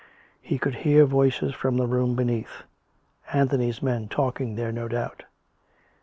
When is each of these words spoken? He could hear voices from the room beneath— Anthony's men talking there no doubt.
He 0.41 0.57
could 0.57 0.77
hear 0.77 1.05
voices 1.05 1.53
from 1.53 1.77
the 1.77 1.85
room 1.85 2.15
beneath— 2.15 2.63
Anthony's 3.33 3.83
men 3.83 4.07
talking 4.07 4.55
there 4.55 4.71
no 4.71 4.87
doubt. 4.87 5.25